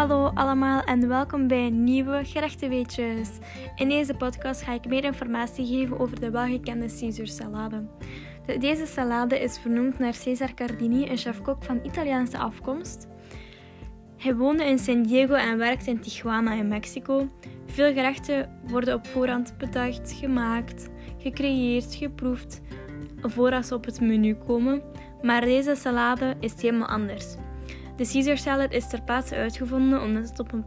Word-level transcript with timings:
Hallo 0.00 0.30
allemaal 0.34 0.82
en 0.82 1.08
welkom 1.08 1.46
bij 1.46 1.70
nieuwe 1.70 2.20
gerechtenweetjes. 2.24 3.28
In 3.76 3.88
deze 3.88 4.14
podcast 4.14 4.62
ga 4.62 4.72
ik 4.72 4.86
meer 4.86 5.04
informatie 5.04 5.66
geven 5.66 5.98
over 5.98 6.20
de 6.20 6.30
welgekende 6.30 6.86
Caesar 6.98 7.26
salade. 7.26 7.86
Deze 8.58 8.86
salade 8.86 9.40
is 9.40 9.58
vernoemd 9.58 9.98
naar 9.98 10.14
Cesar 10.14 10.54
Cardini, 10.54 11.08
een 11.08 11.16
chef-kok 11.16 11.64
van 11.64 11.80
Italiaanse 11.82 12.38
afkomst. 12.38 13.08
Hij 14.16 14.34
woonde 14.34 14.64
in 14.64 14.78
San 14.78 15.02
Diego 15.02 15.34
en 15.34 15.58
werkte 15.58 15.90
in 15.90 16.00
Tijuana 16.00 16.52
in 16.52 16.68
Mexico. 16.68 17.28
Veel 17.66 17.92
gerechten 17.92 18.60
worden 18.66 18.94
op 18.94 19.06
voorhand 19.06 19.54
bedacht, 19.58 20.12
gemaakt, 20.12 20.90
gecreëerd, 21.18 21.94
geproefd, 21.94 22.60
voordat 23.22 23.66
ze 23.66 23.74
op 23.74 23.84
het 23.84 24.00
menu 24.00 24.34
komen. 24.34 24.82
Maar 25.22 25.40
deze 25.40 25.74
salade 25.74 26.36
is 26.38 26.62
helemaal 26.62 26.88
anders. 26.88 27.36
De 28.00 28.06
Caesar 28.06 28.38
salad 28.38 28.72
is 28.72 28.88
ter 28.88 29.02
plaatse 29.02 29.34
uitgevonden 29.34 30.02
omdat 30.02 30.28
het 30.28 30.38
op 30.38 30.52
een, 30.52 30.64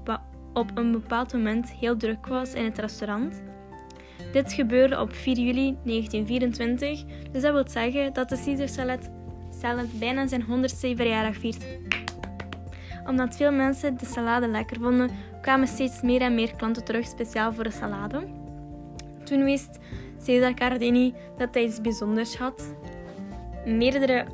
op 0.53 0.71
een 0.73 0.91
bepaald 0.91 1.33
moment 1.33 1.71
heel 1.71 1.97
druk 1.97 2.27
was 2.27 2.53
in 2.53 2.65
het 2.65 2.77
restaurant. 2.77 3.41
Dit 4.31 4.53
gebeurde 4.53 4.99
op 4.99 5.13
4 5.13 5.37
juli 5.37 5.77
1924, 5.83 7.03
dus 7.31 7.41
dat 7.41 7.53
wil 7.53 7.69
zeggen 7.69 8.13
dat 8.13 8.29
de 8.29 8.41
Caesar 8.45 8.67
salad, 8.67 9.09
salad 9.61 9.99
bijna 9.99 10.27
zijn 10.27 10.41
107 10.41 10.97
verjaardag 10.97 11.35
viert. 11.35 11.65
Omdat 13.07 13.35
veel 13.35 13.51
mensen 13.51 13.97
de 13.97 14.05
salade 14.05 14.47
lekker 14.47 14.79
vonden, 14.79 15.09
kwamen 15.41 15.67
steeds 15.67 16.01
meer 16.01 16.21
en 16.21 16.35
meer 16.35 16.55
klanten 16.55 16.83
terug 16.83 17.05
speciaal 17.05 17.53
voor 17.53 17.63
de 17.63 17.71
salade. 17.71 18.27
Toen 19.23 19.43
wist 19.43 19.79
Cesar 20.21 20.53
Cardini 20.53 21.13
dat 21.37 21.53
hij 21.53 21.63
iets 21.63 21.81
bijzonders 21.81 22.37
had. 22.37 22.73
Meerdere 23.65 24.25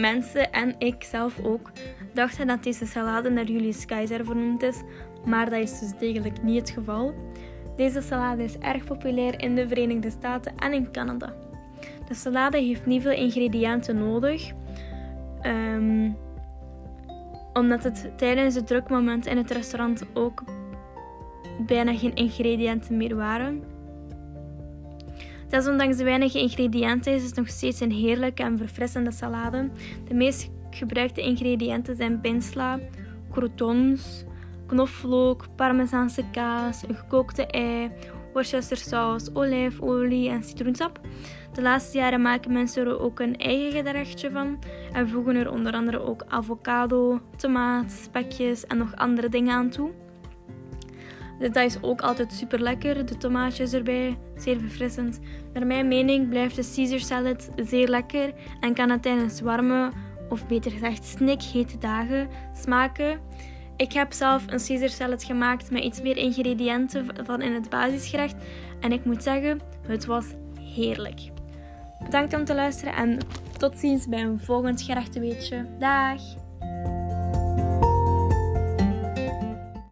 mensen 0.00 0.52
en 0.52 0.74
ik 0.78 1.04
zelf 1.04 1.44
ook 1.44 1.70
dachten 2.14 2.46
dat 2.46 2.62
deze 2.62 2.86
salade 2.86 3.30
naar 3.30 3.44
Julius 3.44 3.84
Keizer 3.84 4.24
vernoemd 4.24 4.62
is, 4.62 4.82
maar 5.24 5.50
dat 5.50 5.58
is 5.58 5.78
dus 5.78 5.98
degelijk 5.98 6.42
niet 6.42 6.60
het 6.60 6.70
geval. 6.70 7.14
Deze 7.76 8.00
salade 8.00 8.44
is 8.44 8.58
erg 8.58 8.84
populair 8.84 9.42
in 9.42 9.54
de 9.54 9.68
Verenigde 9.68 10.10
Staten 10.10 10.52
en 10.56 10.72
in 10.72 10.92
Canada. 10.92 11.34
De 12.08 12.14
salade 12.14 12.58
heeft 12.58 12.86
niet 12.86 13.02
veel 13.02 13.12
ingrediënten 13.12 13.98
nodig, 13.98 14.52
um, 15.42 16.16
omdat 17.52 17.82
het 17.82 18.10
tijdens 18.16 18.54
het 18.54 18.66
drukmoment 18.66 19.26
in 19.26 19.36
het 19.36 19.50
restaurant 19.50 20.04
ook 20.14 20.42
bijna 21.66 21.96
geen 21.96 22.14
ingrediënten 22.14 22.96
meer 22.96 23.16
waren. 23.16 23.62
Desondanks 25.50 25.96
de 25.96 26.04
weinige 26.04 26.38
ingrediënten 26.38 27.12
is 27.12 27.24
het 27.24 27.36
nog 27.36 27.48
steeds 27.48 27.80
een 27.80 27.92
heerlijke 27.92 28.42
en 28.42 28.58
verfrissende 28.58 29.10
salade. 29.10 29.70
De 30.08 30.14
meest 30.14 30.50
gebruikte 30.70 31.20
ingrediënten 31.20 31.96
zijn 31.96 32.20
pinsla, 32.20 32.78
croutons, 33.30 34.24
knoflook, 34.66 35.46
parmezaanse 35.56 36.24
kaas, 36.32 36.82
een 36.88 36.94
gekookte 36.94 37.46
ei, 37.46 37.90
worcestersaus, 38.32 39.34
olijfolie 39.34 40.28
en 40.28 40.42
citroensap. 40.42 41.00
De 41.52 41.62
laatste 41.62 41.98
jaren 41.98 42.22
maken 42.22 42.52
mensen 42.52 42.86
er 42.86 43.00
ook 43.00 43.20
een 43.20 43.36
eigen 43.36 43.84
gerechtje 43.86 44.30
van 44.30 44.58
en 44.92 45.08
voegen 45.08 45.36
er 45.36 45.50
onder 45.50 45.72
andere 45.72 46.00
ook 46.00 46.24
avocado, 46.28 47.20
tomaat, 47.36 47.90
spekjes 47.90 48.66
en 48.66 48.78
nog 48.78 48.96
andere 48.96 49.28
dingen 49.28 49.54
aan 49.54 49.70
toe. 49.70 49.90
Dat 51.40 51.56
is 51.56 51.82
ook 51.82 52.00
altijd 52.00 52.32
super 52.32 52.60
lekker, 52.60 53.06
de 53.06 53.16
tomaatjes 53.16 53.72
erbij, 53.72 54.18
zeer 54.36 54.58
verfrissend. 54.60 55.20
Naar 55.52 55.66
mijn 55.66 55.88
mening 55.88 56.28
blijft 56.28 56.56
de 56.56 56.72
Caesar 56.74 57.00
salad 57.00 57.50
zeer 57.56 57.88
lekker 57.88 58.32
en 58.60 58.74
kan 58.74 58.90
het 58.90 59.02
tijdens 59.02 59.40
warme, 59.40 59.90
of 60.28 60.46
beter 60.46 60.70
gezegd 60.70 61.04
snikhete 61.04 61.78
dagen 61.78 62.28
smaken. 62.54 63.20
Ik 63.76 63.92
heb 63.92 64.12
zelf 64.12 64.42
een 64.46 64.66
Caesar 64.66 64.88
salad 64.88 65.24
gemaakt 65.24 65.70
met 65.70 65.82
iets 65.82 66.02
meer 66.02 66.16
ingrediënten 66.16 67.06
van 67.24 67.42
in 67.42 67.52
het 67.52 67.70
basisgerecht 67.70 68.36
en 68.80 68.92
ik 68.92 69.04
moet 69.04 69.22
zeggen, 69.22 69.60
het 69.86 70.06
was 70.06 70.26
heerlijk. 70.74 71.20
Bedankt 72.04 72.34
om 72.34 72.44
te 72.44 72.54
luisteren 72.54 72.94
en 72.94 73.18
tot 73.58 73.78
ziens 73.78 74.08
bij 74.08 74.20
een 74.20 74.40
volgend 74.40 74.82
gerechtenweetje. 74.82 75.66
Dag! 75.78 76.20